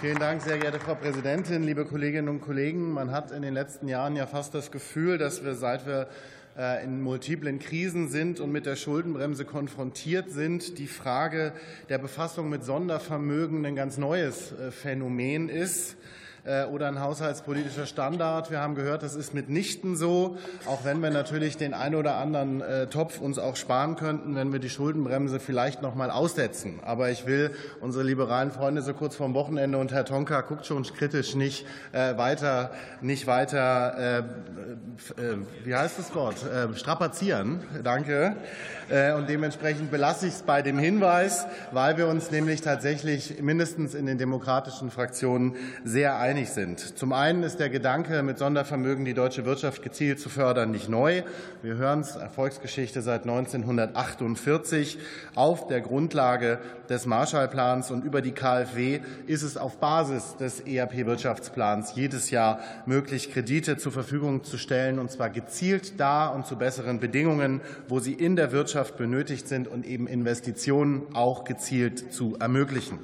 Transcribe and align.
Vielen 0.00 0.18
Dank, 0.18 0.40
sehr 0.40 0.56
geehrte 0.56 0.80
Frau 0.80 0.94
Präsidentin, 0.94 1.62
liebe 1.62 1.84
Kolleginnen 1.84 2.30
und 2.30 2.40
Kollegen. 2.40 2.90
Man 2.90 3.10
hat 3.10 3.32
in 3.32 3.42
den 3.42 3.52
letzten 3.52 3.86
Jahren 3.86 4.16
ja 4.16 4.26
fast 4.26 4.54
das 4.54 4.70
Gefühl, 4.70 5.18
dass 5.18 5.44
wir, 5.44 5.54
seit 5.54 5.86
wir 5.86 6.08
äh, 6.56 6.82
in 6.82 7.02
multiplen 7.02 7.58
Krisen 7.58 8.08
sind 8.08 8.40
und 8.40 8.50
mit 8.50 8.64
der 8.64 8.76
Schuldenbremse 8.76 9.44
konfrontiert 9.44 10.30
sind, 10.30 10.78
die 10.78 10.86
Frage 10.86 11.52
der 11.90 11.98
Befassung 11.98 12.48
mit 12.48 12.64
Sondervermögen 12.64 13.66
ein 13.66 13.76
ganz 13.76 13.98
neues 13.98 14.52
äh, 14.52 14.70
Phänomen 14.70 15.50
ist. 15.50 15.98
Äh, 16.44 16.64
oder 16.64 16.88
ein 16.88 17.00
haushaltspolitischer 17.00 17.86
Standard. 17.86 18.50
Wir 18.50 18.60
haben 18.60 18.74
gehört, 18.74 19.02
das 19.02 19.14
ist 19.14 19.34
mitnichten 19.34 19.96
so, 19.96 20.38
auch 20.66 20.84
wenn 20.84 21.02
wir 21.02 21.10
natürlich 21.10 21.58
den 21.58 21.74
einen 21.74 21.96
oder 21.96 22.14
anderen 22.16 22.62
äh, 22.62 22.86
Topf 22.86 23.20
uns 23.20 23.38
auch 23.38 23.56
sparen 23.56 23.96
könnten, 23.96 24.36
wenn 24.36 24.50
wir 24.52 24.58
die 24.58 24.70
Schuldenbremse 24.70 25.38
vielleicht 25.38 25.82
noch 25.82 25.94
mal 25.94 26.10
aussetzen. 26.10 26.80
Aber 26.82 27.10
ich 27.10 27.26
will 27.26 27.50
unsere 27.80 28.04
liberalen 28.04 28.52
Freunde 28.52 28.80
so 28.80 28.94
kurz 28.94 29.16
vorm 29.16 29.34
Wochenende 29.34 29.76
und 29.76 29.92
Herr 29.92 30.06
Tonka 30.06 30.40
guckt 30.40 30.64
schon 30.64 30.82
kritisch 30.82 31.34
nicht 31.34 31.66
äh, 31.92 32.16
weiter, 32.16 32.70
nicht 33.02 33.26
weiter, 33.26 34.24
wie 35.64 35.74
heißt 35.74 35.98
das 35.98 36.14
Wort, 36.14 36.36
strapazieren. 36.74 37.60
Danke. 37.82 38.36
Und 39.16 39.28
dementsprechend 39.28 39.90
belasse 39.90 40.26
ich 40.26 40.34
es 40.34 40.42
bei 40.42 40.62
dem 40.62 40.78
Hinweis, 40.78 41.46
weil 41.72 41.96
wir 41.96 42.08
uns 42.08 42.30
nämlich 42.30 42.62
tatsächlich 42.62 43.40
mindestens 43.40 43.94
in 43.94 44.06
den 44.06 44.18
demokratischen 44.18 44.90
Fraktionen 44.90 45.54
sehr 45.84 46.18
einig 46.18 46.29
einig 46.30 46.50
sind. 46.50 46.96
Zum 46.96 47.12
einen 47.12 47.42
ist 47.42 47.58
der 47.58 47.70
Gedanke, 47.70 48.22
mit 48.22 48.38
Sondervermögen 48.38 49.04
die 49.04 49.14
deutsche 49.14 49.44
Wirtschaft 49.44 49.82
gezielt 49.82 50.20
zu 50.20 50.28
fördern, 50.28 50.70
nicht 50.70 50.88
neu. 50.88 51.24
Wir 51.60 51.74
hören 51.74 52.02
es, 52.02 52.14
Erfolgsgeschichte 52.14 53.02
seit 53.02 53.22
1948. 53.22 54.98
Auf 55.34 55.66
der 55.66 55.80
Grundlage 55.80 56.60
des 56.88 57.04
Marshallplans 57.04 57.90
und 57.90 58.04
über 58.04 58.22
die 58.22 58.30
KfW 58.30 59.00
ist 59.26 59.42
es 59.42 59.56
auf 59.56 59.78
Basis 59.78 60.36
des 60.36 60.60
ERP-Wirtschaftsplans 60.60 61.96
jedes 61.96 62.30
Jahr 62.30 62.60
möglich, 62.86 63.32
Kredite 63.32 63.76
zur 63.76 63.90
Verfügung 63.90 64.44
zu 64.44 64.56
stellen, 64.56 65.00
und 65.00 65.10
zwar 65.10 65.30
gezielt 65.30 65.98
da 65.98 66.28
und 66.28 66.46
zu 66.46 66.54
besseren 66.54 67.00
Bedingungen, 67.00 67.60
wo 67.88 67.98
sie 67.98 68.12
in 68.12 68.36
der 68.36 68.52
Wirtschaft 68.52 68.96
benötigt 68.96 69.48
sind 69.48 69.66
und 69.66 69.84
eben 69.84 70.06
Investitionen 70.06 71.08
auch 71.12 71.42
gezielt 71.42 72.12
zu 72.12 72.36
ermöglichen. 72.38 73.00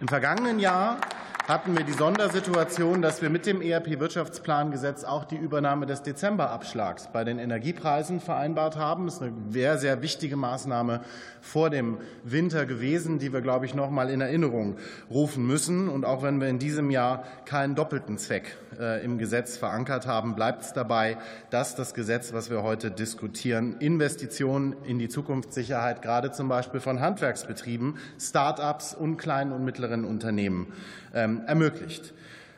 Im 0.00 0.06
vergangenen 0.06 0.60
Jahr 0.60 1.00
hatten 1.48 1.76
wir 1.76 1.84
die 1.84 1.92
Sondersituation, 1.92 3.02
dass 3.02 3.20
wir 3.20 3.28
mit 3.28 3.46
dem 3.46 3.60
ERP-Wirtschaftsplangesetz 3.62 5.02
auch 5.02 5.24
die 5.24 5.36
Übernahme 5.36 5.86
des 5.86 6.02
Dezemberabschlags 6.02 7.08
bei 7.12 7.24
den 7.24 7.40
Energiepreisen 7.40 8.20
vereinbart 8.20 8.76
haben. 8.76 9.06
Das 9.06 9.16
ist 9.16 9.22
eine 9.22 9.32
sehr, 9.50 9.78
sehr 9.78 10.02
wichtige 10.02 10.36
Maßnahme 10.36 11.00
vor 11.40 11.70
dem 11.70 11.98
Winter 12.22 12.64
gewesen, 12.64 13.18
die 13.18 13.32
wir, 13.32 13.40
glaube 13.40 13.66
ich, 13.66 13.74
noch 13.74 13.90
mal 13.90 14.08
in 14.08 14.20
Erinnerung 14.20 14.76
rufen 15.10 15.44
müssen. 15.44 15.88
Und 15.88 16.04
auch 16.04 16.22
wenn 16.22 16.40
wir 16.40 16.48
in 16.48 16.60
diesem 16.60 16.90
Jahr 16.90 17.24
keinen 17.44 17.74
doppelten 17.74 18.18
Zweck 18.18 18.56
äh, 18.78 19.04
im 19.04 19.18
Gesetz 19.18 19.56
verankert 19.56 20.06
haben, 20.06 20.36
bleibt 20.36 20.62
es 20.62 20.72
dabei, 20.72 21.18
dass 21.50 21.74
das 21.74 21.92
Gesetz, 21.92 22.32
was 22.32 22.50
wir 22.50 22.62
heute 22.62 22.92
diskutieren, 22.92 23.76
Investitionen 23.80 24.76
in 24.84 25.00
die 25.00 25.08
Zukunftssicherheit, 25.08 26.02
gerade 26.02 26.30
zum 26.30 26.48
Beispiel 26.48 26.78
von 26.78 27.00
Handwerksbetrieben, 27.00 27.98
Start-ups 28.20 28.94
und 28.94 29.16
kleinen 29.16 29.50
und 29.50 29.64
mittleren 29.64 30.04
Unternehmen 30.04 30.72
ähm, 31.14 31.31
ermöglicht. 31.40 32.12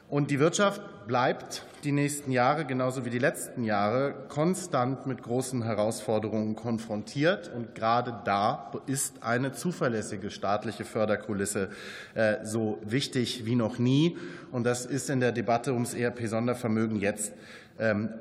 Und 0.08 0.30
die 0.30 0.38
Wirtschaft 0.38 0.80
bleibt 1.06 1.64
die 1.82 1.92
nächsten 1.92 2.30
Jahre, 2.30 2.64
genauso 2.64 3.04
wie 3.04 3.10
die 3.10 3.18
letzten 3.18 3.64
Jahre, 3.64 4.14
konstant 4.28 5.06
mit 5.06 5.22
großen 5.22 5.62
Herausforderungen 5.62 6.56
konfrontiert. 6.56 7.50
Und 7.54 7.74
gerade 7.74 8.20
da 8.24 8.70
ist 8.86 9.22
eine 9.22 9.52
zuverlässige 9.52 10.30
staatliche 10.30 10.84
Förderkulisse 10.84 11.70
äh, 12.14 12.44
so 12.44 12.78
wichtig 12.84 13.44
wie 13.44 13.54
noch 13.54 13.78
nie. 13.78 14.16
Und 14.52 14.64
das 14.64 14.86
ist 14.86 15.10
in 15.10 15.20
der 15.20 15.32
Debatte 15.32 15.72
ums 15.72 15.94
ERP-Sondervermögen 15.94 17.00
jetzt 17.00 17.32
ähm, 17.32 17.38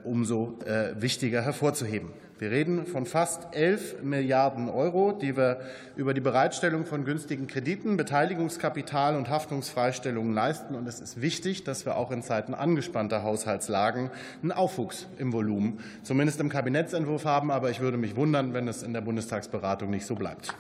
umso 0.04 0.58
äh, 0.66 1.00
wichtiger 1.00 1.44
hervorzuheben. 1.44 2.10
Wir 2.40 2.52
reden 2.52 2.86
von 2.88 3.06
fast 3.06 3.56
11 3.56 4.02
Milliarden 4.04 4.68
Euro, 4.68 5.12
die 5.14 5.38
wir 5.38 5.62
über 5.96 6.14
die 6.14 6.20
Bereitstellung 6.20 6.86
von 6.86 7.06
günstigen 7.06 7.48
Krediten, 7.48 7.96
Beteiligungskapital 7.96 9.16
und 9.16 9.30
Haftungsfreistellungen 9.30 10.34
leisten. 10.34 10.76
Und 10.76 10.86
es 10.88 11.00
ist 11.00 11.22
wichtig, 11.22 11.64
dass 11.64 11.86
wir 11.86 11.96
auch 11.96 12.12
in 12.12 12.22
Zeiten 12.22 12.54
angespannter 12.54 13.24
Haushaltslagen 13.24 14.10
einen 14.42 14.52
Aufwuchs 14.52 15.08
im 15.20 15.32
Volumen, 15.32 15.80
zumindest 16.02 16.42
im 16.42 16.50
Kabinettsentwurf 16.50 17.24
haben. 17.24 17.50
Aber 17.50 17.70
ich 17.70 17.80
würde 17.80 17.98
mich 17.98 18.16
wundern, 18.16 18.54
wenn 18.54 18.68
es 18.68 18.84
in 18.84 18.92
der 18.92 19.02
Bundestagsberatung 19.02 19.90
nicht 19.90 20.06
so 20.06 20.16
bleibt. 20.16 20.54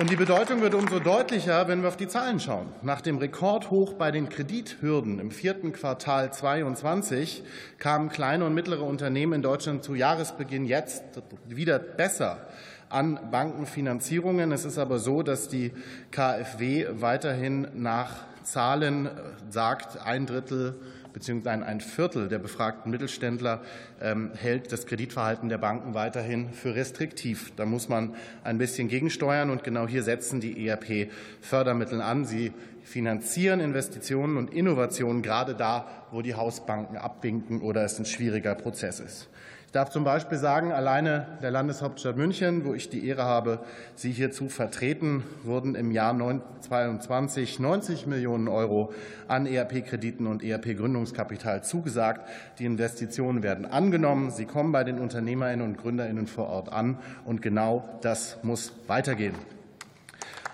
Und 0.00 0.08
die 0.08 0.16
Bedeutung 0.16 0.62
wird 0.62 0.72
umso 0.72 0.98
deutlicher, 0.98 1.68
wenn 1.68 1.82
wir 1.82 1.88
auf 1.88 1.96
die 1.98 2.08
Zahlen 2.08 2.40
schauen. 2.40 2.72
Nach 2.80 3.02
dem 3.02 3.18
Rekordhoch 3.18 3.92
bei 3.92 4.10
den 4.10 4.30
Kredithürden 4.30 5.18
im 5.18 5.30
vierten 5.30 5.74
Quartal 5.74 6.32
22 6.32 7.42
kamen 7.78 8.08
kleine 8.08 8.46
und 8.46 8.54
mittlere 8.54 8.82
Unternehmen 8.82 9.34
in 9.34 9.42
Deutschland 9.42 9.84
zu 9.84 9.94
Jahresbeginn 9.94 10.64
jetzt 10.64 11.04
wieder 11.46 11.78
besser 11.78 12.48
an 12.88 13.28
Bankenfinanzierungen. 13.30 14.52
Es 14.52 14.64
ist 14.64 14.78
aber 14.78 14.98
so, 15.00 15.22
dass 15.22 15.48
die 15.48 15.70
KfW 16.12 16.86
weiterhin 16.92 17.68
nach 17.74 18.24
Zahlen 18.42 19.10
sagt, 19.50 20.00
ein 20.02 20.24
Drittel 20.24 20.80
beziehungsweise 21.12 21.64
ein 21.64 21.80
Viertel 21.80 22.28
der 22.28 22.38
befragten 22.38 22.90
Mittelständler 22.90 23.60
ähm, 24.00 24.30
hält 24.34 24.72
das 24.72 24.86
Kreditverhalten 24.86 25.48
der 25.48 25.58
Banken 25.58 25.94
weiterhin 25.94 26.52
für 26.52 26.74
restriktiv. 26.74 27.52
Da 27.56 27.66
muss 27.66 27.88
man 27.88 28.14
ein 28.44 28.58
bisschen 28.58 28.88
gegensteuern, 28.88 29.50
und 29.50 29.64
genau 29.64 29.86
hier 29.86 30.02
setzen 30.02 30.40
die 30.40 30.66
ERP-Fördermittel 30.66 32.00
an. 32.00 32.24
Sie 32.24 32.52
finanzieren 32.82 33.60
Investitionen 33.60 34.36
und 34.36 34.52
Innovationen 34.52 35.22
gerade 35.22 35.54
da, 35.54 35.86
wo 36.10 36.22
die 36.22 36.34
Hausbanken 36.34 36.96
abwinken 36.96 37.60
oder 37.60 37.84
es 37.84 37.98
ein 37.98 38.04
schwieriger 38.04 38.54
Prozess 38.54 39.00
ist. 39.00 39.28
Ich 39.70 39.72
darf 39.72 39.90
zum 39.90 40.02
Beispiel 40.02 40.36
sagen, 40.36 40.72
alleine 40.72 41.38
der 41.42 41.52
Landeshauptstadt 41.52 42.16
München, 42.16 42.64
wo 42.64 42.74
ich 42.74 42.90
die 42.90 43.06
Ehre 43.06 43.22
habe, 43.22 43.60
Sie 43.94 44.10
hier 44.10 44.32
zu 44.32 44.48
vertreten, 44.48 45.22
wurden 45.44 45.76
im 45.76 45.92
Jahr 45.92 46.12
2022 46.12 47.60
90 47.60 48.08
Millionen 48.08 48.48
Euro 48.48 48.92
an 49.28 49.46
ERP-Krediten 49.46 50.26
und 50.26 50.42
ERP-Gründungskapital 50.42 51.62
zugesagt. 51.62 52.28
Die 52.58 52.64
Investitionen 52.64 53.44
werden 53.44 53.64
angenommen. 53.64 54.32
Sie 54.32 54.44
kommen 54.44 54.72
bei 54.72 54.82
den 54.82 54.98
Unternehmerinnen 54.98 55.64
und 55.64 55.78
Gründerinnen 55.78 56.26
vor 56.26 56.48
Ort 56.48 56.72
an. 56.72 56.98
Und 57.24 57.40
genau 57.40 57.88
das 58.02 58.38
muss 58.42 58.72
weitergehen. 58.88 59.36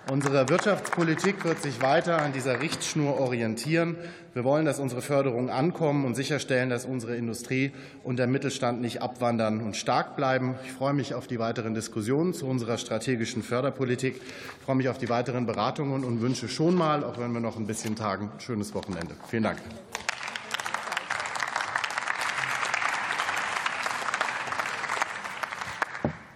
Unsere 0.09 0.47
Wirtschaftspolitik 0.47 1.43
wird 1.43 1.61
sich 1.61 1.81
weiter 1.81 2.21
an 2.21 2.31
dieser 2.31 2.61
Richtschnur 2.61 3.19
orientieren. 3.19 3.97
Wir 4.33 4.45
wollen, 4.45 4.63
dass 4.63 4.79
unsere 4.79 5.01
Förderungen 5.01 5.49
ankommen 5.49 6.05
und 6.05 6.15
sicherstellen, 6.15 6.69
dass 6.69 6.85
unsere 6.85 7.17
Industrie 7.17 7.73
und 8.05 8.17
der 8.17 8.27
Mittelstand 8.27 8.79
nicht 8.79 9.01
abwandern 9.01 9.59
und 9.59 9.75
stark 9.75 10.15
bleiben. 10.15 10.55
Ich 10.63 10.71
freue 10.71 10.93
mich 10.93 11.13
auf 11.13 11.27
die 11.27 11.39
weiteren 11.39 11.73
Diskussionen 11.73 12.33
zu 12.33 12.47
unserer 12.47 12.77
strategischen 12.77 13.43
Förderpolitik. 13.43 14.21
Ich 14.21 14.65
freue 14.65 14.77
mich 14.77 14.87
auf 14.87 14.97
die 14.97 15.09
weiteren 15.09 15.45
Beratungen 15.45 16.05
und 16.05 16.21
wünsche 16.21 16.47
schon 16.47 16.75
mal, 16.75 17.03
auch 17.03 17.17
wenn 17.19 17.33
wir 17.33 17.41
noch 17.41 17.57
ein 17.57 17.67
bisschen 17.67 17.97
tagen, 17.97 18.31
ein 18.33 18.39
schönes 18.39 18.73
Wochenende. 18.73 19.13
Vielen 19.27 19.43
Dank. 19.43 19.59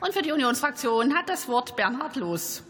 Und 0.02 0.14
für 0.14 0.22
die 0.22 0.34
Unionsfraktion 0.34 1.14
hat 1.14 1.30
das 1.30 1.48
Wort 1.48 1.78
Bernhard 1.78 2.18
Loos. 2.18 2.64